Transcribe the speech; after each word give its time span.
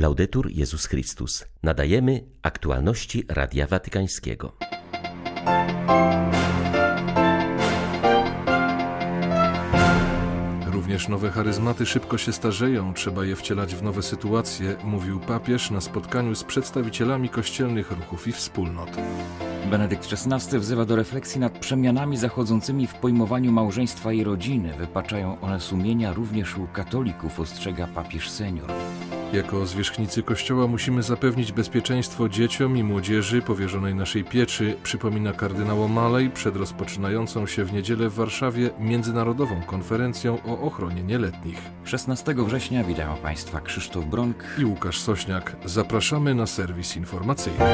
Laudetur 0.00 0.50
Jezus 0.50 0.86
Chrystus. 0.86 1.44
Nadajemy 1.62 2.24
aktualności 2.42 3.24
Radia 3.28 3.66
Watykańskiego. 3.66 4.56
Również 10.66 11.08
nowe 11.08 11.30
charyzmaty 11.30 11.86
szybko 11.86 12.18
się 12.18 12.32
starzeją, 12.32 12.94
trzeba 12.94 13.24
je 13.24 13.36
wcielać 13.36 13.74
w 13.74 13.82
nowe 13.82 14.02
sytuacje, 14.02 14.76
mówił 14.84 15.20
papież 15.20 15.70
na 15.70 15.80
spotkaniu 15.80 16.34
z 16.34 16.44
przedstawicielami 16.44 17.28
kościelnych 17.28 17.90
ruchów 17.90 18.28
i 18.28 18.32
wspólnot. 18.32 18.90
Benedykt 19.70 20.12
XVI 20.12 20.58
wzywa 20.58 20.84
do 20.84 20.96
refleksji 20.96 21.40
nad 21.40 21.58
przemianami 21.58 22.16
zachodzącymi 22.16 22.86
w 22.86 22.94
pojmowaniu 22.94 23.52
małżeństwa 23.52 24.12
i 24.12 24.24
rodziny. 24.24 24.74
Wypaczają 24.78 25.40
one 25.40 25.60
sumienia 25.60 26.12
również 26.12 26.58
u 26.58 26.66
katolików, 26.66 27.40
ostrzega 27.40 27.86
papież 27.86 28.30
senior. 28.30 28.70
Jako 29.32 29.66
zwierzchnicy 29.66 30.22
Kościoła 30.22 30.66
musimy 30.66 31.02
zapewnić 31.02 31.52
bezpieczeństwo 31.52 32.28
dzieciom 32.28 32.76
i 32.76 32.84
młodzieży 32.84 33.42
powierzonej 33.42 33.94
naszej 33.94 34.24
pieczy, 34.24 34.76
przypomina 34.82 35.32
kardynał 35.32 35.88
Malej 35.88 36.30
przed 36.30 36.56
rozpoczynającą 36.56 37.46
się 37.46 37.64
w 37.64 37.72
niedzielę 37.72 38.08
w 38.08 38.14
Warszawie 38.14 38.70
międzynarodową 38.78 39.62
konferencją 39.62 40.38
o 40.46 40.60
ochronie 40.60 41.02
nieletnich. 41.02 41.58
16 41.84 42.34
września 42.34 42.84
witają 42.84 43.16
Państwa 43.16 43.60
Krzysztof 43.60 44.04
Bronk 44.04 44.44
i 44.58 44.64
Łukasz 44.64 45.00
Sośniak. 45.00 45.56
Zapraszamy 45.64 46.34
na 46.34 46.46
serwis 46.46 46.96
informacyjny. 46.96 47.64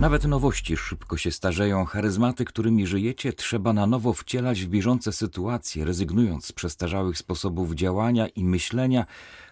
Nawet 0.00 0.24
nowości 0.24 0.76
szybko 0.76 1.16
się 1.16 1.30
starzeją. 1.30 1.84
Charyzmaty, 1.84 2.44
którymi 2.44 2.86
żyjecie, 2.86 3.32
trzeba 3.32 3.72
na 3.72 3.86
nowo 3.86 4.12
wcielać 4.12 4.60
w 4.60 4.68
bieżące 4.68 5.12
sytuacje, 5.12 5.84
rezygnując 5.84 6.46
z 6.46 6.52
przestarzałych 6.52 7.18
sposobów 7.18 7.74
działania 7.74 8.28
i 8.28 8.44
myślenia 8.44 9.06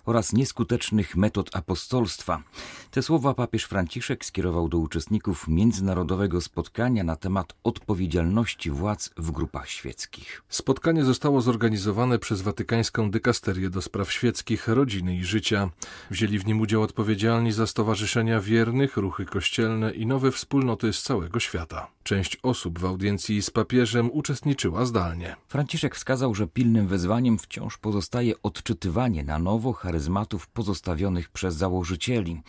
oraz 0.07 0.33
nieskutecznych 0.33 1.17
metod 1.17 1.57
apostolstwa. 1.57 2.43
Te 2.91 3.03
słowa 3.03 3.35
papież 3.35 3.65
Franciszek 3.65 4.25
skierował 4.25 4.69
do 4.69 4.79
uczestników 4.79 5.49
międzynarodowego 5.49 6.41
spotkania 6.41 7.05
na 7.05 7.17
temat 7.17 7.55
odpowiedzialności 7.65 8.71
władz 8.71 9.11
w 9.17 9.31
grupach 9.31 9.69
świeckich. 9.69 10.43
Spotkanie 10.49 11.05
zostało 11.05 11.41
zorganizowane 11.41 12.19
przez 12.19 12.43
Watykańską 12.43 13.11
Dykasterię 13.11 13.71
do 13.71 13.83
Spraw 13.83 14.13
Świeckich, 14.13 14.69
Rodziny 14.69 15.17
i 15.17 15.25
Życia. 15.25 15.71
Wzięli 16.11 16.39
w 16.39 16.47
nim 16.47 16.61
udział 16.61 16.83
odpowiedzialni 16.83 17.53
za 17.53 17.67
stowarzyszenia 17.67 18.41
wiernych, 18.41 18.97
ruchy 18.97 19.25
kościelne 19.25 19.91
i 19.91 20.07
nowe 20.07 20.33
wspólnoty 20.33 20.93
z 20.93 21.03
całego 21.03 21.41
świata. 21.41 21.96
Część 22.07 22.39
osób 22.43 22.79
w 22.79 22.85
audiencji 22.85 23.43
z 23.43 23.51
papieżem 23.51 24.11
uczestniczyła 24.13 24.85
zdalnie. 24.85 25.37
Franciszek 25.49 25.95
wskazał, 25.95 26.35
że 26.35 26.47
pilnym 26.47 26.87
wyzwaniem 26.87 27.39
wciąż 27.39 27.79
pozostaje 27.79 28.43
odczytywanie 28.43 29.25
na 29.25 29.39
nowo 29.39 29.73
charyzmatów 29.73 30.49
pozostawionych 30.49 31.29
przez 31.29 31.55
założycieli. 31.55 32.41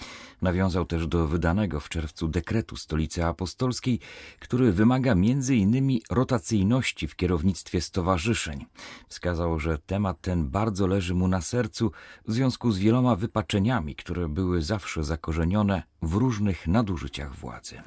Nawiązał 0.41 0.85
też 0.85 1.07
do 1.07 1.27
wydanego 1.27 1.79
w 1.79 1.89
czerwcu 1.89 2.27
dekretu 2.27 2.75
Stolicy 2.75 3.25
Apostolskiej, 3.25 3.99
który 4.39 4.71
wymaga 4.71 5.15
między 5.15 5.55
innymi 5.55 6.01
rotacyjności 6.09 7.07
w 7.07 7.15
kierownictwie 7.15 7.81
stowarzyszeń. 7.81 8.65
Wskazał, 9.07 9.59
że 9.59 9.77
temat 9.77 10.21
ten 10.21 10.49
bardzo 10.49 10.87
leży 10.87 11.13
mu 11.13 11.27
na 11.27 11.41
sercu 11.41 11.91
w 12.27 12.33
związku 12.33 12.71
z 12.71 12.77
wieloma 12.77 13.15
wypaczeniami, 13.15 13.95
które 13.95 14.29
były 14.29 14.61
zawsze 14.61 15.03
zakorzenione 15.03 15.83
w 16.01 16.13
różnych 16.13 16.67
nadużyciach 16.67 17.35
władzy. 17.35 17.81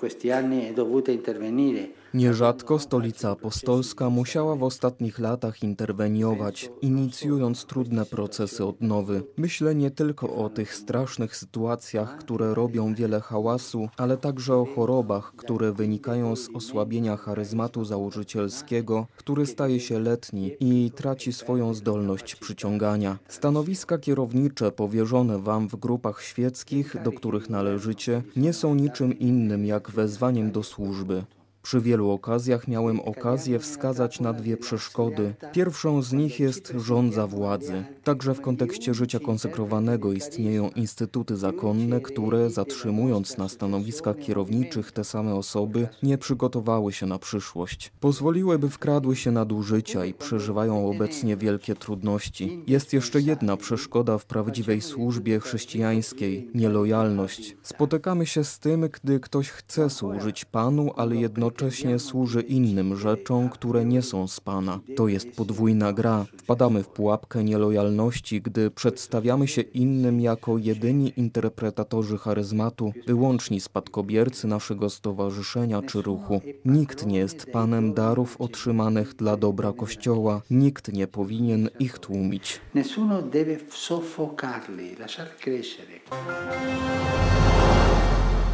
questi 0.00 0.30
anni 0.30 0.66
è 0.66 0.72
dovuta 0.72 1.10
intervenire 1.10 1.92
Nierzadko 2.14 2.78
stolica 2.78 3.30
apostolska 3.30 4.10
musiała 4.10 4.56
w 4.56 4.62
ostatnich 4.62 5.18
latach 5.18 5.62
interweniować, 5.62 6.70
inicjując 6.82 7.64
trudne 7.64 8.06
procesy 8.06 8.64
odnowy. 8.64 9.22
Myślę 9.36 9.74
nie 9.74 9.90
tylko 9.90 10.34
o 10.34 10.48
tych 10.48 10.74
strasznych 10.74 11.36
sytuacjach, 11.36 12.18
które 12.18 12.54
robią 12.54 12.94
wiele 12.94 13.20
hałasu, 13.20 13.88
ale 13.96 14.16
także 14.16 14.54
o 14.54 14.64
chorobach, 14.64 15.32
które 15.36 15.72
wynikają 15.72 16.36
z 16.36 16.48
osłabienia 16.54 17.16
charyzmatu 17.16 17.84
założycielskiego, 17.84 19.06
który 19.16 19.46
staje 19.46 19.80
się 19.80 19.98
letni 19.98 20.50
i 20.60 20.90
traci 20.94 21.32
swoją 21.32 21.74
zdolność 21.74 22.36
przyciągania. 22.36 23.18
Stanowiska 23.28 23.98
kierownicze 23.98 24.72
powierzone 24.72 25.38
wam 25.38 25.68
w 25.68 25.76
grupach 25.76 26.22
świeckich, 26.22 26.96
do 27.04 27.12
których 27.12 27.50
należycie, 27.50 28.22
nie 28.36 28.52
są 28.52 28.74
niczym 28.74 29.18
innym 29.18 29.66
jak 29.66 29.90
wezwaniem 29.90 30.52
do 30.52 30.62
służby. 30.62 31.24
Przy 31.62 31.80
wielu 31.80 32.10
okazjach 32.10 32.68
miałem 32.68 33.00
okazję 33.00 33.58
wskazać 33.58 34.20
na 34.20 34.32
dwie 34.32 34.56
przeszkody. 34.56 35.34
Pierwszą 35.52 36.02
z 36.02 36.12
nich 36.12 36.40
jest 36.40 36.72
rządza 36.76 37.26
władzy. 37.26 37.84
Także 38.04 38.34
w 38.34 38.40
kontekście 38.40 38.94
życia 38.94 39.18
konsekrowanego 39.18 40.12
istnieją 40.12 40.70
instytuty 40.70 41.36
zakonne, 41.36 42.00
które 42.00 42.50
zatrzymując 42.50 43.38
na 43.38 43.48
stanowiskach 43.48 44.18
kierowniczych 44.18 44.92
te 44.92 45.04
same 45.04 45.34
osoby, 45.34 45.88
nie 46.02 46.18
przygotowały 46.18 46.92
się 46.92 47.06
na 47.06 47.18
przyszłość. 47.18 47.92
Pozwoliły, 48.00 48.58
by 48.58 48.68
wkradły 48.68 49.16
się 49.16 49.30
nadużycia 49.30 50.04
i 50.04 50.14
przeżywają 50.14 50.90
obecnie 50.90 51.36
wielkie 51.36 51.74
trudności. 51.74 52.64
Jest 52.66 52.92
jeszcze 52.92 53.20
jedna 53.20 53.56
przeszkoda 53.56 54.18
w 54.18 54.24
prawdziwej 54.24 54.80
służbie 54.80 55.40
chrześcijańskiej 55.40 56.50
nielojalność. 56.54 57.56
Spotykamy 57.62 58.26
się 58.26 58.44
z 58.44 58.58
tym, 58.58 58.88
gdy 58.92 59.20
ktoś 59.20 59.50
chce 59.50 59.90
służyć 59.90 60.44
Panu, 60.44 60.92
ale 60.96 61.16
jednocześnie 61.16 61.49
jednocześnie 61.50 61.98
służy 61.98 62.40
innym 62.40 62.96
rzeczom, 62.96 63.48
które 63.48 63.84
nie 63.84 64.02
są 64.02 64.28
z 64.28 64.40
Pana. 64.40 64.80
To 64.96 65.08
jest 65.08 65.32
podwójna 65.36 65.92
gra. 65.92 66.26
Wpadamy 66.36 66.82
w 66.82 66.88
pułapkę 66.88 67.44
nielojalności, 67.44 68.42
gdy 68.42 68.70
przedstawiamy 68.70 69.48
się 69.48 69.62
innym 69.62 70.20
jako 70.20 70.58
jedyni 70.58 71.12
interpretatorzy 71.16 72.18
charyzmatu, 72.18 72.92
wyłączni 73.06 73.60
spadkobiercy 73.60 74.46
naszego 74.46 74.90
stowarzyszenia 74.90 75.82
czy 75.82 76.02
ruchu. 76.02 76.40
Nikt 76.64 77.06
nie 77.06 77.18
jest 77.18 77.46
Panem 77.52 77.94
darów 77.94 78.40
otrzymanych 78.40 79.14
dla 79.14 79.36
dobra 79.36 79.72
Kościoła. 79.72 80.42
Nikt 80.50 80.92
nie 80.92 81.06
powinien 81.06 81.68
ich 81.78 81.98
tłumić. 81.98 82.60
Nessuno 82.74 83.22
deve 83.22 83.56
soffocarli, 83.70 84.96
lasciar 84.96 85.28
crescere. 85.44 86.00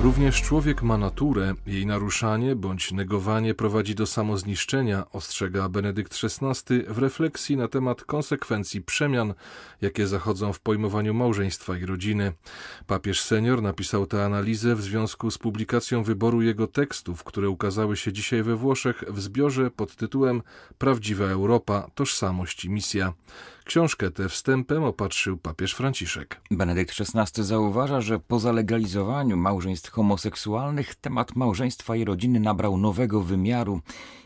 Również 0.01 0.43
człowiek 0.43 0.83
ma 0.83 0.99
naturę, 0.99 1.55
jej 1.67 1.87
naruszanie 1.87 2.57
bądź 2.57 2.93
negowanie 2.93 3.55
prowadzi 3.55 3.95
do 3.95 4.07
samozniszczenia, 4.07 5.11
ostrzega 5.13 5.69
Benedykt 5.69 6.19
XVI 6.25 6.85
w 6.89 6.99
refleksji 6.99 7.57
na 7.57 7.69
temat 7.69 8.05
konsekwencji 8.05 8.83
przemian, 8.83 9.35
jakie 9.81 10.07
zachodzą 10.07 10.53
w 10.53 10.61
pojmowaniu 10.61 11.15
małżeństwa 11.15 11.77
i 11.77 11.87
rodziny. 11.87 12.33
Papież 12.87 13.21
senior 13.21 13.63
napisał 13.63 14.07
tę 14.07 14.25
analizę 14.25 14.75
w 14.75 14.83
związku 14.83 15.31
z 15.31 15.39
publikacją 15.39 16.03
wyboru 16.03 16.43
jego 16.43 16.67
tekstów, 16.67 17.25
które 17.25 17.49
ukazały 17.49 17.97
się 17.97 18.13
dzisiaj 18.13 18.43
we 18.43 18.57
Włoszech 18.57 19.05
w 19.09 19.21
zbiorze 19.21 19.71
pod 19.71 19.97
tytułem 19.97 20.43
Prawdziwa 20.79 21.25
Europa, 21.25 21.91
tożsamość 21.95 22.65
i 22.65 22.71
misja. 22.71 23.13
Książkę 23.67 24.11
tę 24.11 24.29
wstępem 24.29 24.85
opatrzył 24.85 25.37
papież 25.37 25.75
Franciszek. 25.75 26.41
Benedykt 26.51 26.95
XVI 27.01 27.45
zauważa, 27.45 28.01
że 28.01 28.19
po 28.19 28.41
zalegalizowaniu 28.41 29.37
małżeństw 29.37 29.91
homoseksualnych 29.91 30.95
temat 30.95 31.37
małżeństwa 31.37 31.97
i 31.97 32.05
rodziny 32.05 32.41
nabrał 32.41 32.79
nowego 32.79 33.23
wymiaru 33.23 33.81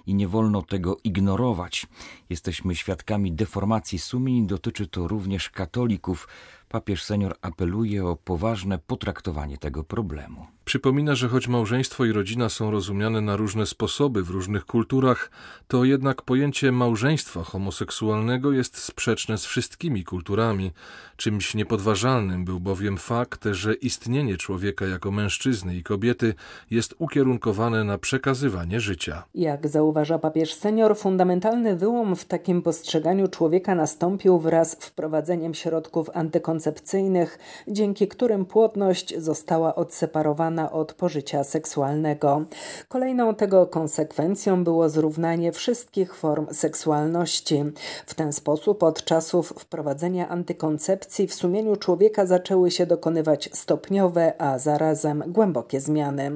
i 0.06 0.15
nie 0.15 0.28
wolno 0.28 0.62
tego 0.62 0.97
ignorować. 1.05 1.87
Jesteśmy 2.31 2.77
świadkami 2.77 3.33
deformacji 3.33 3.99
sumień, 3.99 4.47
dotyczy 4.47 4.87
to 4.87 5.09
również 5.09 5.51
katolików. 5.51 6.28
Papież 6.71 7.03
senior 7.03 7.35
apeluje 7.43 8.07
o 8.07 8.17
poważne 8.17 8.79
potraktowanie 8.79 9.59
tego 9.59 9.85
problemu. 9.85 10.47
Przypomina, 10.65 11.15
że 11.15 11.29
choć 11.29 11.49
małżeństwo 11.49 12.05
i 12.05 12.13
rodzina 12.13 12.49
są 12.49 12.71
rozumiane 12.71 13.21
na 13.21 13.37
różne 13.37 13.67
sposoby 13.67 14.23
w 14.23 14.31
różnych 14.31 14.67
kulturach, 14.67 15.31
to 15.69 15.85
jednak 15.85 16.23
pojęcie 16.23 16.73
małżeństwa 16.73 17.45
homoseksualnego 17.45 18.53
jest 18.53 18.79
sprzeczne 18.79 19.39
z 19.39 19.45
wszystkimi 19.45 20.05
kulturami. 20.05 20.73
Czymś 21.17 21.55
niepodważalnym 21.55 22.45
był 22.45 22.61
bowiem 22.61 22.99
fakt, 22.99 23.45
że 23.53 23.75
istnienie 23.75 24.37
człowieka 24.37 24.87
jako 24.87 25.11
mężczyzny 25.11 25.77
i 25.77 25.83
kobiety 25.83 26.34
jest 26.71 26.95
ukierunkowane 26.99 27.84
na 27.84 27.99
przekazywanie 27.99 28.81
życia. 28.81 29.25
Jak 29.34 29.69
zauważa 29.69 30.19
papież 30.19 30.55
senior, 30.55 30.97
fundamentalny 30.97 31.77
wyłom 31.77 32.16
w 32.16 32.25
takim 32.25 32.63
postrzeganiu 32.63 33.28
człowieka 33.28 33.75
nastąpił 33.75 34.39
wraz 34.39 34.71
z 34.71 34.87
wprowadzeniem 34.87 35.55
środków 35.55 36.11
antykoncepcyjnych 36.15 36.59
antykoncepcyjnych, 36.60 37.39
dzięki 37.68 38.09
którym 38.09 38.45
płodność 38.45 39.18
została 39.18 39.74
odseparowana 39.74 40.72
od 40.72 40.92
pożycia 40.92 41.45
seksualnego. 41.45 42.45
Kolejną 42.89 43.34
tego 43.34 43.66
konsekwencją 43.66 44.65
było 44.65 44.89
zrównanie 44.89 45.53
wszystkich 45.53 46.15
form 46.15 46.47
seksualności. 46.53 47.65
W 48.07 48.15
ten 48.15 48.33
sposób 48.33 48.83
od 48.83 49.04
czasów 49.04 49.54
wprowadzenia 49.59 50.28
antykoncepcji 50.28 51.27
w 51.27 51.34
sumieniu 51.34 51.77
człowieka 51.77 52.27
zaczęły 52.27 52.71
się 52.71 52.86
dokonywać 52.86 53.51
stopniowe, 53.53 54.33
a 54.39 54.59
zarazem 54.59 55.24
głębokie 55.27 55.80
zmiany. 55.80 56.30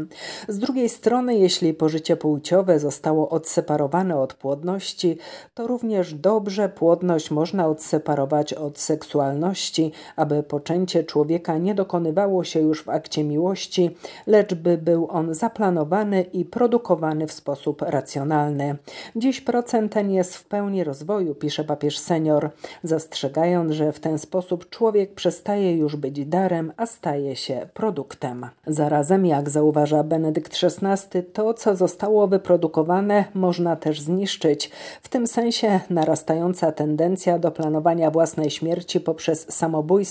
Z 0.49 0.59
drugiej 0.59 0.89
strony, 0.89 1.37
jeśli 1.37 1.75
pożycie 1.75 2.17
płciowe 2.17 2.79
zostało 2.79 3.29
odseparowane 3.29 4.17
od 4.17 4.35
płodności, 4.35 5.19
to 5.55 5.67
również 5.67 6.15
dobrze 6.15 6.69
płodność 6.69 7.31
można 7.31 7.69
odseparować 7.69 8.55
od 8.55 8.79
seksualności, 8.79 9.93
aby 10.17 10.43
poczęcie 10.43 11.05
człowieka 11.05 11.59
nie 11.59 11.75
dokonywało 11.75 12.45
się 12.45 12.61
już 12.61 12.83
w 12.83 12.89
akcie 12.89 13.25
miłości, 13.25 13.97
lecz 14.27 14.55
by 14.55 14.79
był 14.79 15.09
on 15.11 15.35
zaplanowany 15.35 16.23
i 16.23 16.45
produkowany 16.45 17.27
w 17.27 17.33
sposób 17.33 17.83
racjonalny. 17.83 18.77
Dziś 19.17 19.41
procent 19.41 19.93
ten 19.93 20.11
jest 20.11 20.37
w 20.37 20.45
pełni 20.45 20.85
rozwoju, 20.85 21.35
pisze 21.35 21.65
papież 21.65 21.99
senior, 21.99 22.51
zastrzegając, 22.83 23.73
że 23.73 23.93
w 23.93 24.01
ten 24.01 24.19
sposób 24.19 24.71
człowiek 24.71 25.15
przestaje 25.15 25.77
już 25.77 25.97
być 25.97 26.27
darem, 26.27 26.73
a 26.77 26.87
staje 26.87 27.37
się 27.37 27.69
produktem. 27.75 28.47
Zarazem, 28.67 29.27
jak 29.27 29.51
zauważa 29.51 30.03
Benedykt 30.03 30.59
XVI, 30.63 31.23
to, 31.33 31.55
co 31.55 31.77
zostało 31.77 32.27
wyprodukowane, 32.27 33.25
można 33.35 33.77
też 33.77 34.01
zniszczyć. 34.01 34.71
W 35.03 35.09
tym 35.09 35.27
sensie 35.27 35.81
narastająca 35.91 36.73
tendencja 36.73 37.39
do 37.39 37.51
planowania 37.51 38.11
własnej 38.11 38.51
śmierci 38.51 39.01
poprzez 39.01 39.47
samobójstwo 39.53 40.04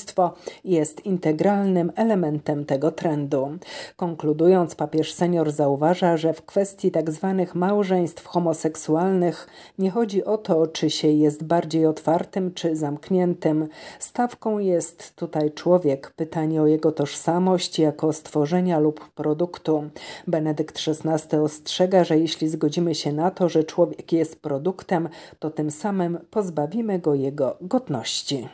jest 0.64 1.06
integralnym 1.06 1.92
elementem 1.96 2.66
tego 2.66 2.92
trendu. 2.92 3.58
Konkludując, 3.96 4.76
papież 4.76 5.14
senior 5.14 5.52
zauważa, 5.52 6.18
że 6.18 6.34
w 6.34 6.46
kwestii 6.46 6.92
tzw. 6.92 7.36
Tak 7.38 7.56
małżeństw 7.56 8.26
homoseksualnych 8.26 9.48
nie 9.80 9.92
chodzi 9.92 10.26
o 10.26 10.38
to, 10.38 10.68
czy 10.68 10.90
się 10.90 11.08
jest 11.08 11.44
bardziej 11.44 11.86
otwartym 11.86 12.54
czy 12.54 12.76
zamkniętym. 12.76 13.68
Stawką 14.00 14.60
jest 14.60 15.16
tutaj 15.16 15.52
człowiek, 15.52 16.14
pytanie 16.16 16.62
o 16.62 16.68
jego 16.68 16.92
tożsamość 16.92 17.80
jako 17.80 18.14
stworzenia 18.14 18.80
lub 18.80 19.12
produktu. 19.12 19.84
Benedykt 20.28 20.80
XVI 20.88 21.38
ostrzega, 21.38 22.04
że 22.04 22.20
jeśli 22.20 22.50
zgodzimy 22.50 22.96
się 22.96 23.14
na 23.14 23.32
to, 23.32 23.50
że 23.50 23.64
człowiek 23.64 24.12
jest 24.12 24.42
produktem, 24.42 25.10
to 25.40 25.50
tym 25.50 25.72
samym 25.72 26.20
pozbawimy 26.32 27.00
go 27.00 27.16
jego 27.16 27.58
godności. 27.62 28.48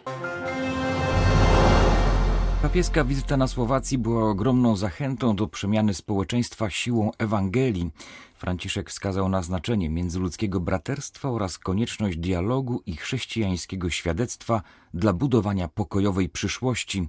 Papieska 2.61 3.03
wizyta 3.03 3.38
na 3.38 3.47
Słowacji 3.47 3.97
była 3.97 4.29
ogromną 4.29 4.75
zachętą 4.75 5.35
do 5.35 5.47
przemiany 5.47 5.94
społeczeństwa 5.94 6.69
siłą 6.69 7.11
Ewangelii. 7.17 7.91
Franciszek 8.39 8.89
wskazał 8.89 9.30
na 9.30 9.41
znaczenie 9.41 9.89
międzyludzkiego 9.89 10.59
braterstwa 10.59 11.30
oraz 11.30 11.57
konieczność 11.57 12.18
dialogu 12.18 12.81
i 12.86 12.95
chrześcijańskiego 12.95 13.89
świadectwa 13.89 14.62
dla 14.94 15.13
budowania 15.13 15.68
pokojowej 15.68 16.30
przyszłości. 16.30 17.07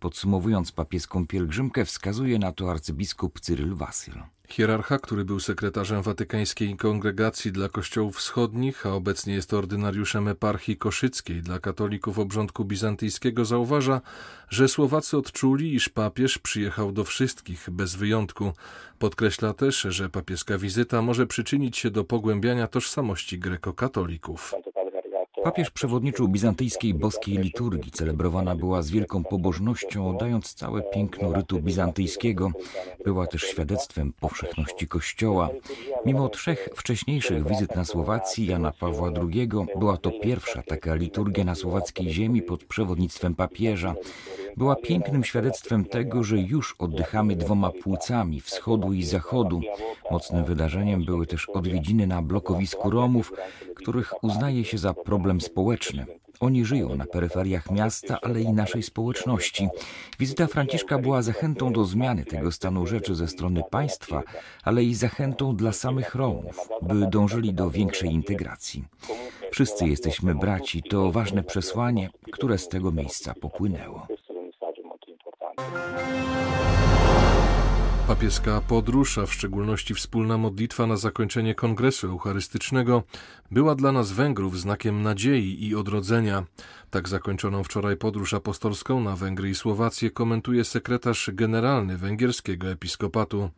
Podsumowując 0.00 0.72
papieską 0.72 1.26
pielgrzymkę, 1.26 1.84
wskazuje 1.84 2.38
na 2.38 2.52
to 2.52 2.70
arcybiskup 2.70 3.40
Cyryl 3.40 3.74
Wasyl. 3.74 4.14
Hierarcha, 4.48 4.98
który 4.98 5.24
był 5.24 5.40
sekretarzem 5.40 6.02
Watykańskiej 6.02 6.76
Kongregacji 6.76 7.52
dla 7.52 7.68
Kościołów 7.68 8.16
Wschodnich, 8.16 8.86
a 8.86 8.90
obecnie 8.90 9.34
jest 9.34 9.54
ordynariuszem 9.54 10.28
eparchii 10.28 10.76
koszyckiej 10.76 11.42
dla 11.42 11.58
katolików 11.58 12.18
obrządku 12.18 12.64
bizantyjskiego, 12.64 13.44
zauważa, 13.44 14.00
że 14.48 14.68
Słowacy 14.68 15.16
odczuli, 15.16 15.74
iż 15.74 15.88
papież 15.88 16.38
przyjechał 16.38 16.92
do 16.92 17.04
wszystkich, 17.04 17.70
bez 17.70 17.94
wyjątku. 17.94 18.52
Podkreśla 18.98 19.54
też, 19.54 19.86
że 19.88 20.08
papieska 20.08 20.58
wizyta 20.66 21.02
może 21.02 21.26
przyczynić 21.26 21.78
się 21.78 21.90
do 21.90 22.04
pogłębiania 22.04 22.66
tożsamości 22.66 23.38
grekokatolików. 23.38 24.54
Papież 25.44 25.70
przewodniczył 25.70 26.28
bizantyjskiej 26.28 26.94
boskiej 26.94 27.38
liturgii. 27.38 27.92
Celebrowana 27.92 28.56
była 28.56 28.82
z 28.82 28.90
wielką 28.90 29.24
pobożnością, 29.24 30.10
oddając 30.10 30.54
całe 30.54 30.82
piękno 30.82 31.32
rytu 31.32 31.60
bizantyjskiego. 31.60 32.50
Była 33.04 33.26
też 33.26 33.42
świadectwem 33.42 34.12
powszechności 34.20 34.88
Kościoła. 34.88 35.48
Mimo 36.06 36.28
trzech 36.28 36.68
wcześniejszych 36.76 37.48
wizyt 37.48 37.76
na 37.76 37.84
Słowacji 37.84 38.46
Jana 38.46 38.72
Pawła 38.72 39.10
II, 39.22 39.48
była 39.78 39.96
to 39.96 40.10
pierwsza 40.22 40.62
taka 40.62 40.94
liturgia 40.94 41.44
na 41.44 41.54
słowackiej 41.54 42.10
ziemi 42.10 42.42
pod 42.42 42.64
przewodnictwem 42.64 43.34
papieża 43.34 43.94
była 44.56 44.76
pięknym 44.76 45.24
świadectwem 45.24 45.84
tego, 45.84 46.24
że 46.24 46.38
już 46.38 46.74
oddychamy 46.78 47.36
dwoma 47.36 47.70
płucami 47.82 48.40
wschodu 48.40 48.92
i 48.92 49.02
zachodu. 49.02 49.60
Mocnym 50.10 50.44
wydarzeniem 50.44 51.04
były 51.04 51.26
też 51.26 51.48
odwiedziny 51.48 52.06
na 52.06 52.22
blokowisku 52.22 52.90
Romów, 52.90 53.32
których 53.74 54.24
uznaje 54.24 54.64
się 54.64 54.78
za 54.78 54.94
problem 54.94 55.40
społeczny. 55.40 56.06
Oni 56.40 56.64
żyją 56.64 56.96
na 56.96 57.06
peryferiach 57.06 57.70
miasta, 57.70 58.18
ale 58.22 58.40
i 58.40 58.52
naszej 58.52 58.82
społeczności. 58.82 59.68
Wizyta 60.18 60.46
Franciszka 60.46 60.98
była 60.98 61.22
zachętą 61.22 61.72
do 61.72 61.84
zmiany 61.84 62.24
tego 62.24 62.52
stanu 62.52 62.86
rzeczy 62.86 63.14
ze 63.14 63.28
strony 63.28 63.62
państwa, 63.70 64.22
ale 64.62 64.84
i 64.84 64.94
zachętą 64.94 65.56
dla 65.56 65.72
samych 65.72 66.14
Romów, 66.14 66.68
by 66.82 67.06
dążyli 67.06 67.54
do 67.54 67.70
większej 67.70 68.10
integracji. 68.10 68.84
Wszyscy 69.50 69.86
jesteśmy 69.86 70.34
braci, 70.34 70.82
to 70.82 71.12
ważne 71.12 71.42
przesłanie, 71.42 72.10
które 72.32 72.58
z 72.58 72.68
tego 72.68 72.92
miejsca 72.92 73.34
popłynęło. 73.40 74.06
encontro. 75.58 76.75
Papieska 78.06 78.60
podróż, 78.60 79.18
a 79.18 79.26
w 79.26 79.32
szczególności 79.32 79.94
wspólna 79.94 80.38
modlitwa 80.38 80.86
na 80.86 80.96
zakończenie 80.96 81.54
kongresu 81.54 82.08
eucharystycznego, 82.08 83.02
była 83.50 83.74
dla 83.74 83.92
nas 83.92 84.12
Węgrów 84.12 84.60
znakiem 84.60 85.02
nadziei 85.02 85.66
i 85.66 85.74
odrodzenia. 85.74 86.44
Tak 86.90 87.08
zakończoną 87.08 87.64
wczoraj 87.64 87.96
podróż 87.96 88.34
apostolską 88.34 89.00
na 89.00 89.16
Węgry 89.16 89.50
i 89.50 89.54
Słowację 89.54 90.10
komentuje 90.10 90.64
sekretarz 90.64 91.30
generalny 91.32 91.96
węgierskiego 91.96 92.68
episkopatu. 92.68 93.50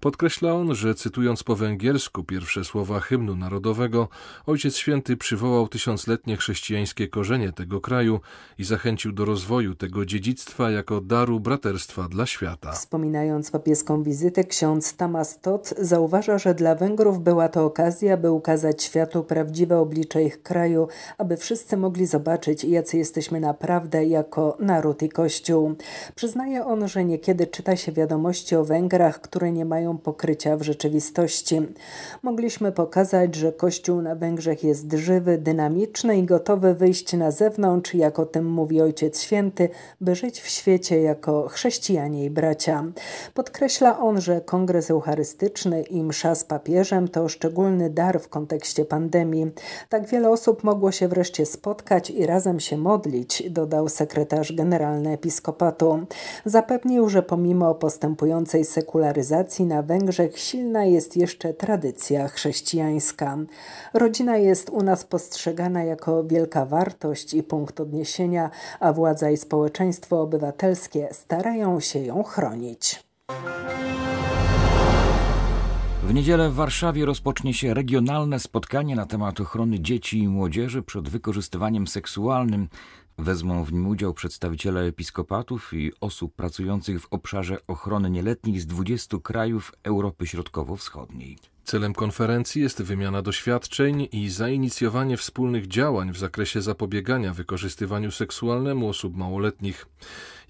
Podkreśla 0.00 0.52
on, 0.54 0.74
że 0.74 0.94
cytując 0.94 1.42
po 1.42 1.56
węgiersku 1.56 2.24
pierwsze 2.24 2.64
słowa 2.64 3.00
hymnu 3.00 3.36
narodowego, 3.36 4.08
Ojciec 4.46 4.76
Święty 4.76 5.16
przywołał 5.16 5.68
tysiącletnie 5.68 6.36
chrześcijańskie 6.36 7.08
korzenie 7.08 7.52
tego 7.52 7.80
kraju 7.80 8.20
i 8.58 8.64
zachęcił 8.64 9.12
do 9.12 9.24
rozwoju 9.24 9.74
tego 9.74 10.06
dziedzictwa 10.06 10.70
jako 10.70 11.00
daru 11.00 11.40
braterstwa 11.40 12.08
dla 12.08 12.26
świata. 12.26 12.72
Wspominając 12.72 13.50
papieską 13.50 13.91
wizytę, 14.00 14.44
ksiądz 14.44 14.96
Tamas 14.96 15.38
Tot 15.38 15.74
zauważa, 15.78 16.38
że 16.38 16.54
dla 16.54 16.74
Węgrów 16.74 17.20
była 17.20 17.48
to 17.48 17.64
okazja, 17.64 18.16
by 18.16 18.30
ukazać 18.30 18.82
światu 18.82 19.24
prawdziwe 19.24 19.78
oblicze 19.78 20.22
ich 20.22 20.42
kraju, 20.42 20.88
aby 21.18 21.36
wszyscy 21.36 21.76
mogli 21.76 22.06
zobaczyć, 22.06 22.64
jacy 22.64 22.98
jesteśmy 22.98 23.40
naprawdę 23.40 24.04
jako 24.04 24.56
naród 24.60 25.02
i 25.02 25.08
Kościół. 25.08 25.74
Przyznaje 26.14 26.64
on, 26.64 26.88
że 26.88 27.04
niekiedy 27.04 27.46
czyta 27.46 27.76
się 27.76 27.92
wiadomości 27.92 28.56
o 28.56 28.64
Węgrach, 28.64 29.20
które 29.20 29.52
nie 29.52 29.64
mają 29.64 29.98
pokrycia 29.98 30.56
w 30.56 30.62
rzeczywistości. 30.62 31.60
Mogliśmy 32.22 32.72
pokazać, 32.72 33.34
że 33.34 33.52
Kościół 33.52 34.02
na 34.02 34.14
Węgrzech 34.14 34.64
jest 34.64 34.92
żywy, 34.92 35.38
dynamiczny 35.38 36.18
i 36.18 36.22
gotowy 36.22 36.74
wyjść 36.74 37.12
na 37.12 37.30
zewnątrz, 37.30 37.94
jak 37.94 38.18
o 38.18 38.26
tym 38.26 38.50
mówi 38.50 38.80
Ojciec 38.80 39.20
Święty, 39.20 39.68
by 40.00 40.14
żyć 40.14 40.40
w 40.40 40.48
świecie 40.48 41.00
jako 41.00 41.48
chrześcijanie 41.48 42.24
i 42.24 42.30
bracia. 42.30 42.84
Podkreśla 43.34 43.81
on, 43.90 44.20
że 44.20 44.40
kongres 44.40 44.90
eucharystyczny 44.90 45.82
i 45.82 46.02
msza 46.02 46.34
z 46.34 46.44
papieżem 46.44 47.08
to 47.08 47.28
szczególny 47.28 47.90
dar 47.90 48.20
w 48.20 48.28
kontekście 48.28 48.84
pandemii. 48.84 49.50
Tak 49.88 50.06
wiele 50.06 50.30
osób 50.30 50.64
mogło 50.64 50.92
się 50.92 51.08
wreszcie 51.08 51.46
spotkać 51.46 52.10
i 52.10 52.26
razem 52.26 52.60
się 52.60 52.76
modlić, 52.76 53.50
dodał 53.50 53.88
sekretarz 53.88 54.52
generalny 54.52 55.10
episkopatu. 55.10 56.06
Zapewnił, 56.44 57.08
że 57.08 57.22
pomimo 57.22 57.74
postępującej 57.74 58.64
sekularyzacji 58.64 59.66
na 59.66 59.82
Węgrzech 59.82 60.38
silna 60.38 60.84
jest 60.84 61.16
jeszcze 61.16 61.54
tradycja 61.54 62.28
chrześcijańska. 62.28 63.38
Rodzina 63.94 64.36
jest 64.36 64.70
u 64.70 64.82
nas 64.82 65.04
postrzegana 65.04 65.84
jako 65.84 66.24
wielka 66.24 66.66
wartość 66.66 67.34
i 67.34 67.42
punkt 67.42 67.80
odniesienia, 67.80 68.50
a 68.80 68.92
władza 68.92 69.30
i 69.30 69.36
społeczeństwo 69.36 70.20
obywatelskie 70.20 71.08
starają 71.12 71.80
się 71.80 71.98
ją 71.98 72.22
chronić. 72.22 73.11
W 76.02 76.14
niedzielę 76.14 76.50
w 76.50 76.54
Warszawie 76.54 77.04
rozpocznie 77.04 77.54
się 77.54 77.74
regionalne 77.74 78.40
spotkanie 78.40 78.96
na 78.96 79.06
temat 79.06 79.40
ochrony 79.40 79.80
dzieci 79.80 80.18
i 80.18 80.28
młodzieży 80.28 80.82
przed 80.82 81.08
wykorzystywaniem 81.08 81.86
seksualnym. 81.86 82.68
Wezmą 83.18 83.64
w 83.64 83.72
nim 83.72 83.86
udział 83.86 84.14
przedstawiciele 84.14 84.80
episkopatów 84.80 85.72
i 85.72 85.92
osób 86.00 86.34
pracujących 86.34 87.02
w 87.02 87.06
obszarze 87.10 87.58
ochrony 87.66 88.10
nieletnich 88.10 88.60
z 88.60 88.66
20 88.66 89.16
krajów 89.22 89.72
Europy 89.82 90.26
Środkowo-Wschodniej. 90.26 91.51
Celem 91.64 91.94
konferencji 91.94 92.62
jest 92.62 92.82
wymiana 92.82 93.22
doświadczeń 93.22 94.08
i 94.12 94.30
zainicjowanie 94.30 95.16
wspólnych 95.16 95.66
działań 95.68 96.12
w 96.12 96.18
zakresie 96.18 96.62
zapobiegania 96.62 97.34
wykorzystywaniu 97.34 98.10
seksualnemu 98.10 98.88
osób 98.88 99.16
małoletnich. 99.16 99.86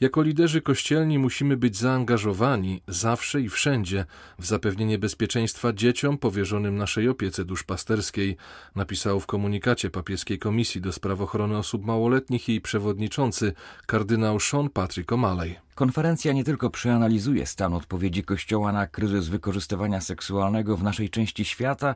Jako 0.00 0.22
liderzy 0.22 0.60
kościelni 0.60 1.18
musimy 1.18 1.56
być 1.56 1.76
zaangażowani 1.76 2.82
zawsze 2.88 3.40
i 3.40 3.48
wszędzie 3.48 4.04
w 4.38 4.46
zapewnienie 4.46 4.98
bezpieczeństwa 4.98 5.72
dzieciom 5.72 6.18
powierzonym 6.18 6.76
naszej 6.76 7.08
opiece 7.08 7.44
duszpasterskiej, 7.44 8.36
napisał 8.74 9.20
w 9.20 9.26
komunikacie 9.26 9.90
papieskiej 9.90 10.38
Komisji 10.38 10.80
do 10.80 10.92
Spraw 10.92 11.20
Ochrony 11.20 11.58
Osób 11.58 11.84
Małoletnich 11.84 12.48
jej 12.48 12.60
przewodniczący 12.60 13.52
kardynał 13.86 14.40
Sean 14.40 14.70
Patrick 14.70 15.12
O'Malley. 15.12 15.54
Konferencja 15.82 16.32
nie 16.32 16.44
tylko 16.44 16.70
przeanalizuje 16.70 17.46
stan 17.46 17.74
odpowiedzi 17.74 18.22
Kościoła 18.22 18.72
na 18.72 18.86
kryzys 18.86 19.28
wykorzystywania 19.28 20.00
seksualnego 20.00 20.76
w 20.76 20.82
naszej 20.82 21.10
części 21.10 21.44
świata, 21.44 21.94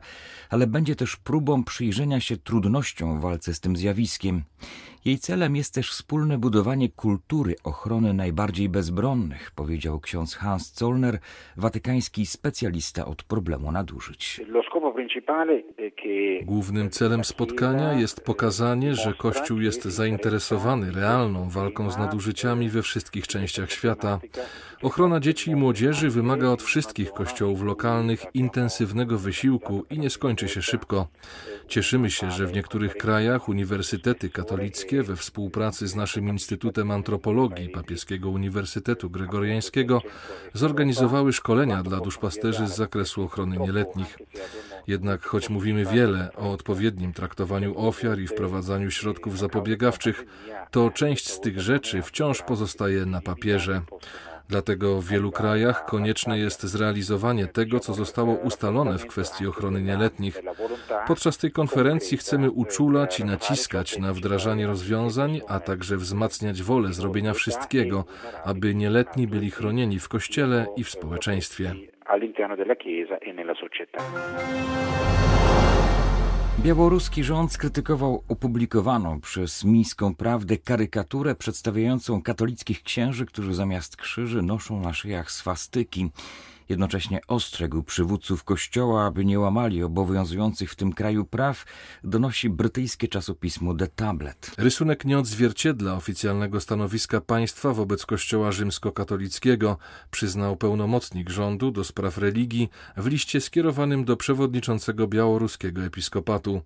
ale 0.49 0.67
będzie 0.67 0.95
też 0.95 1.15
próbą 1.15 1.63
przyjrzenia 1.63 2.19
się 2.19 2.37
trudnościom 2.37 3.19
w 3.19 3.21
walce 3.21 3.53
z 3.53 3.59
tym 3.59 3.77
zjawiskiem. 3.77 4.43
Jej 5.07 5.17
celem 5.17 5.55
jest 5.55 5.73
też 5.73 5.91
wspólne 5.91 6.37
budowanie 6.37 6.89
kultury 6.89 7.55
ochrony 7.63 8.13
najbardziej 8.13 8.69
bezbronnych, 8.69 9.51
powiedział 9.51 9.99
ksiądz 9.99 10.35
Hans 10.35 10.73
Zollner, 10.73 11.19
watykański 11.57 12.25
specjalista 12.25 13.05
od 13.05 13.23
problemu 13.23 13.71
nadużyć. 13.71 14.41
Głównym 16.43 16.89
celem 16.89 17.23
spotkania 17.23 17.93
jest 17.93 18.25
pokazanie, 18.25 18.95
że 18.95 19.13
Kościół 19.13 19.61
jest 19.61 19.83
zainteresowany 19.83 20.91
realną 20.91 21.49
walką 21.49 21.91
z 21.91 21.97
nadużyciami 21.97 22.69
we 22.69 22.81
wszystkich 22.81 23.27
częściach 23.27 23.71
świata. 23.71 24.19
Ochrona 24.81 25.19
dzieci 25.19 25.51
i 25.51 25.55
młodzieży 25.55 26.09
wymaga 26.09 26.49
od 26.49 26.61
wszystkich 26.61 27.11
kościołów 27.11 27.63
lokalnych 27.63 28.25
intensywnego 28.33 29.17
wysiłku 29.17 29.85
i 29.89 29.99
nie 29.99 30.09
skończy 30.09 30.47
się 30.47 30.61
szybko. 30.61 31.07
Cieszymy 31.67 32.09
się, 32.11 32.31
że 32.31 32.45
w 32.45 32.53
niektórych 32.53 32.97
krajach 32.97 33.49
uniwersytety 33.49 34.29
katolickie 34.29 34.96
we 35.03 35.15
współpracy 35.15 35.87
z 35.87 35.95
naszym 35.95 36.29
Instytutem 36.29 36.91
Antropologii 36.91 37.69
Papieskiego 37.69 38.29
Uniwersytetu 38.29 39.09
Gregoriańskiego 39.09 40.01
zorganizowały 40.53 41.33
szkolenia 41.33 41.83
dla 41.83 41.99
duszpasterzy 41.99 42.67
z 42.67 42.75
zakresu 42.75 43.23
ochrony 43.23 43.57
nieletnich. 43.57 44.17
Jednak 44.87 45.25
choć 45.25 45.49
mówimy 45.49 45.85
wiele 45.85 46.29
o 46.35 46.51
odpowiednim 46.51 47.13
traktowaniu 47.13 47.87
ofiar 47.87 48.19
i 48.19 48.27
wprowadzaniu 48.27 48.91
środków 48.91 49.37
zapobiegawczych, 49.37 50.25
to 50.71 50.91
część 50.91 51.29
z 51.29 51.39
tych 51.39 51.61
rzeczy 51.61 52.01
wciąż 52.01 52.41
pozostaje 52.41 53.05
na 53.05 53.21
papierze. 53.21 53.81
Dlatego 54.49 55.01
w 55.01 55.07
wielu 55.07 55.31
krajach 55.31 55.85
konieczne 55.85 56.39
jest 56.39 56.63
zrealizowanie 56.63 57.47
tego, 57.47 57.79
co 57.79 57.93
zostało 57.93 58.33
ustalone 58.33 58.97
w 58.97 59.07
kwestii 59.07 59.47
ochrony 59.47 59.81
nieletnich. 59.81 60.41
Podczas 61.07 61.37
tej 61.37 61.51
konferencji 61.51 62.17
chcemy 62.17 62.51
uczulać 62.51 63.19
i 63.19 63.25
naciskać 63.25 63.99
na 63.99 64.13
wdrażanie 64.13 64.67
rozwiązań, 64.67 65.41
a 65.47 65.59
także 65.59 65.97
wzmacniać 65.97 66.63
wolę 66.63 66.93
zrobienia 66.93 67.33
wszystkiego, 67.33 68.05
aby 68.45 68.75
nieletni 68.75 69.27
byli 69.27 69.51
chronieni 69.51 69.99
w 69.99 70.09
kościele 70.09 70.65
i 70.75 70.83
w 70.83 70.89
społeczeństwie. 70.89 71.73
Białoruski 76.59 77.23
rząd 77.23 77.51
skrytykował 77.53 78.23
opublikowaną 78.27 79.21
przez 79.21 79.63
Mińską 79.63 80.15
Prawdę 80.15 80.57
karykaturę 80.57 81.35
przedstawiającą 81.35 82.21
katolickich 82.21 82.83
księży, 82.83 83.25
którzy 83.25 83.53
zamiast 83.53 83.97
krzyży 83.97 84.41
noszą 84.41 84.79
na 84.79 84.93
szyjach 84.93 85.31
swastyki. 85.31 86.11
Jednocześnie 86.69 87.19
ostrzegł 87.27 87.83
przywódców 87.83 88.43
kościoła, 88.43 89.05
aby 89.05 89.25
nie 89.25 89.39
łamali 89.39 89.83
obowiązujących 89.83 90.71
w 90.71 90.75
tym 90.75 90.93
kraju 90.93 91.25
praw, 91.25 91.65
donosi 92.03 92.49
brytyjskie 92.49 93.07
czasopismo 93.07 93.75
The 93.75 93.87
Tablet. 93.87 94.51
Rysunek 94.57 95.05
nie 95.05 95.19
odzwierciedla 95.19 95.95
oficjalnego 95.95 96.59
stanowiska 96.59 97.21
państwa 97.21 97.73
wobec 97.73 98.05
kościoła 98.05 98.51
rzymskokatolickiego, 98.51 99.77
przyznał 100.11 100.57
pełnomocnik 100.57 101.29
rządu 101.29 101.71
do 101.71 101.83
spraw 101.83 102.17
religii 102.17 102.69
w 102.97 103.07
liście 103.07 103.41
skierowanym 103.41 104.05
do 104.05 104.17
przewodniczącego 104.17 105.07
białoruskiego 105.07 105.83
episkopatu. 105.83 106.61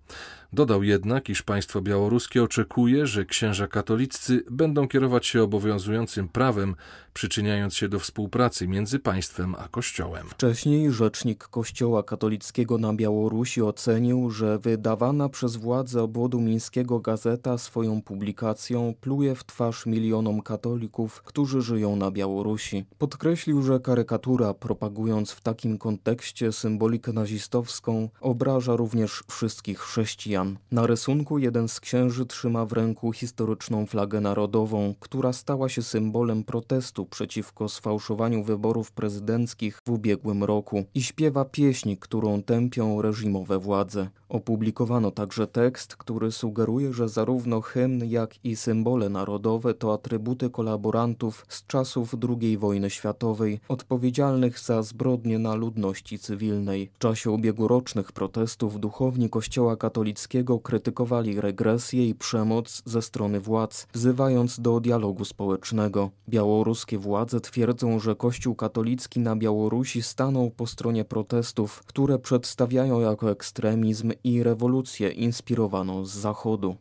Dodał 0.52 0.82
jednak, 0.82 1.28
iż 1.28 1.42
państwo 1.42 1.80
białoruskie 1.80 2.42
oczekuje, 2.42 3.06
że 3.06 3.24
księża 3.24 3.68
katoliccy 3.68 4.44
będą 4.50 4.88
kierować 4.88 5.26
się 5.26 5.42
obowiązującym 5.42 6.28
prawem, 6.28 6.76
przyczyniając 7.12 7.74
się 7.74 7.88
do 7.88 7.98
współpracy 7.98 8.68
między 8.68 8.98
państwem 8.98 9.54
a 9.54 9.68
Kościołem. 9.92 10.28
Wcześniej 10.28 10.92
rzecznik 10.92 11.44
Kościoła 11.44 12.02
katolickiego 12.02 12.78
na 12.78 12.94
Białorusi 12.94 13.62
ocenił, 13.62 14.30
że 14.30 14.58
wydawana 14.58 15.28
przez 15.28 15.56
władze 15.56 16.02
obwodu 16.02 16.40
mińskiego 16.40 17.00
gazeta 17.00 17.58
swoją 17.58 18.02
publikacją 18.02 18.94
pluje 19.00 19.34
w 19.34 19.44
twarz 19.44 19.86
milionom 19.86 20.42
katolików, 20.42 21.22
którzy 21.22 21.62
żyją 21.62 21.96
na 21.96 22.10
Białorusi. 22.10 22.84
Podkreślił, 22.98 23.62
że 23.62 23.80
karykatura, 23.80 24.54
propagując 24.54 25.30
w 25.30 25.40
takim 25.40 25.78
kontekście 25.78 26.52
symbolikę 26.52 27.12
nazistowską, 27.12 28.08
obraża 28.20 28.76
również 28.76 29.22
wszystkich 29.28 29.78
chrześcijan. 29.78 30.56
Na 30.70 30.86
rysunku 30.86 31.38
jeden 31.38 31.68
z 31.68 31.80
księży 31.80 32.26
trzyma 32.26 32.66
w 32.66 32.72
ręku 32.72 33.12
historyczną 33.12 33.86
flagę 33.86 34.20
narodową, 34.20 34.94
która 35.00 35.32
stała 35.32 35.68
się 35.68 35.82
symbolem 35.82 36.44
protestu 36.44 37.06
przeciwko 37.06 37.68
sfałszowaniu 37.68 38.44
wyborów 38.44 38.92
prezydenckich 38.92 39.81
w 39.86 39.90
ubiegłym 39.90 40.44
roku 40.44 40.84
i 40.94 41.02
śpiewa 41.02 41.44
pieśń, 41.44 41.96
którą 41.96 42.42
tępią 42.42 43.02
reżimowe 43.02 43.58
władze. 43.58 44.08
Opublikowano 44.32 45.10
także 45.10 45.46
tekst, 45.46 45.96
który 45.96 46.32
sugeruje, 46.32 46.92
że 46.92 47.08
zarówno 47.08 47.60
hymn, 47.60 48.04
jak 48.04 48.44
i 48.44 48.56
symbole 48.56 49.08
narodowe 49.08 49.74
to 49.74 49.92
atrybuty 49.92 50.50
kolaborantów 50.50 51.46
z 51.48 51.66
czasów 51.66 52.14
II 52.28 52.58
wojny 52.58 52.90
światowej, 52.90 53.60
odpowiedzialnych 53.68 54.58
za 54.58 54.82
zbrodnie 54.82 55.38
na 55.38 55.54
ludności 55.54 56.18
cywilnej. 56.18 56.90
W 56.94 56.98
czasie 56.98 57.30
ubiegłorocznych 57.30 58.12
protestów 58.12 58.80
duchowni 58.80 59.30
Kościoła 59.30 59.76
katolickiego 59.76 60.58
krytykowali 60.58 61.40
regresję 61.40 62.08
i 62.08 62.14
przemoc 62.14 62.82
ze 62.84 63.02
strony 63.02 63.40
władz, 63.40 63.86
wzywając 63.92 64.60
do 64.60 64.80
dialogu 64.80 65.24
społecznego. 65.24 66.10
Białoruskie 66.28 66.98
władze 66.98 67.40
twierdzą, 67.40 67.98
że 67.98 68.16
Kościół 68.16 68.54
katolicki 68.54 69.20
na 69.20 69.36
Białorusi 69.36 70.02
stanął 70.02 70.50
po 70.50 70.66
stronie 70.66 71.04
protestów, 71.04 71.82
które 71.86 72.18
przedstawiają 72.18 73.00
jako 73.00 73.30
ekstremizm 73.30 74.12
i 74.24 74.42
rewolucję 74.42 75.08
inspirowaną 75.08 76.04
z 76.04 76.10
Zachodu. 76.14 76.76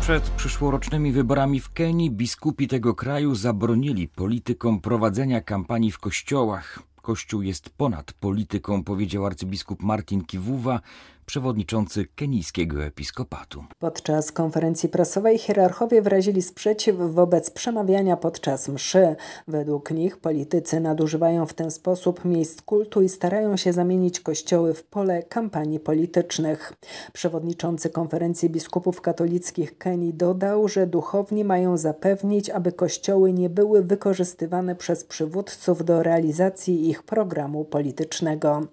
Przed 0.00 0.30
przyszłorocznymi 0.30 1.12
wyborami 1.12 1.60
w 1.60 1.72
Kenii 1.72 2.10
biskupi 2.10 2.68
tego 2.68 2.94
kraju 2.94 3.34
zabronili 3.34 4.08
politykom 4.08 4.80
prowadzenia 4.80 5.40
kampanii 5.40 5.92
w 5.92 5.98
kościołach. 5.98 6.82
Kościół 7.02 7.42
jest 7.42 7.70
ponad 7.70 8.12
polityką, 8.12 8.84
powiedział 8.84 9.26
arcybiskup 9.26 9.82
Martin 9.82 10.24
Kiwuwa, 10.24 10.80
przewodniczący 11.28 12.06
kenijskiego 12.06 12.84
episkopatu. 12.84 13.64
Podczas 13.78 14.32
konferencji 14.32 14.88
prasowej 14.88 15.38
hierarchowie 15.38 16.02
wyrazili 16.02 16.42
sprzeciw 16.42 16.96
wobec 16.96 17.50
przemawiania 17.50 18.16
podczas 18.16 18.68
mszy. 18.68 19.16
Według 19.48 19.90
nich 19.90 20.16
politycy 20.16 20.80
nadużywają 20.80 21.46
w 21.46 21.54
ten 21.54 21.70
sposób 21.70 22.24
miejsc 22.24 22.62
kultu 22.62 23.02
i 23.02 23.08
starają 23.08 23.56
się 23.56 23.72
zamienić 23.72 24.20
kościoły 24.20 24.74
w 24.74 24.84
pole 24.84 25.22
kampanii 25.22 25.80
politycznych. 25.80 26.72
Przewodniczący 27.12 27.90
konferencji 27.90 28.50
biskupów 28.50 29.00
katolickich 29.00 29.78
Kenii 29.78 30.14
dodał, 30.14 30.68
że 30.68 30.86
duchowni 30.86 31.44
mają 31.44 31.76
zapewnić, 31.76 32.50
aby 32.50 32.72
kościoły 32.72 33.32
nie 33.32 33.50
były 33.50 33.82
wykorzystywane 33.82 34.74
przez 34.74 35.04
przywódców 35.04 35.84
do 35.84 36.02
realizacji 36.02 36.88
ich 36.90 37.02
programu 37.02 37.64
politycznego. 37.64 38.66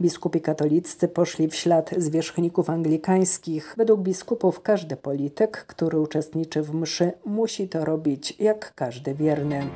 Biskupi 0.00 0.40
katoliccy 0.40 1.08
poszli 1.08 1.48
w 1.48 1.54
ślad 1.54 2.01
zwierzchników 2.02 2.70
anglikańskich. 2.70 3.74
Według 3.78 4.00
biskupów 4.00 4.60
każdy 4.60 4.96
polityk, 4.96 5.64
który 5.66 6.00
uczestniczy 6.00 6.62
w 6.62 6.74
mszy, 6.74 7.12
musi 7.24 7.68
to 7.68 7.84
robić 7.84 8.36
jak 8.38 8.74
każdy 8.74 9.14
wierny. 9.14 9.66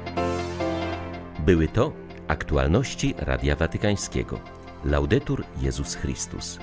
Były 1.47 1.69
to 1.69 1.93
aktualności 2.29 3.15
Radia 3.19 3.57
Watykańskiego. 3.57 4.41
Laudetur 4.85 5.45
Jezus 5.63 5.95
Chrystus. 5.95 6.59